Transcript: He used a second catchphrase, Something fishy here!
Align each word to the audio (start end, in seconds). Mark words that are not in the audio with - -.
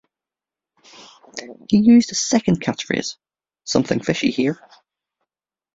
He 1.69 1.77
used 1.77 2.11
a 2.11 2.15
second 2.15 2.59
catchphrase, 2.59 3.17
Something 3.65 3.99
fishy 4.01 4.31
here! 4.31 4.59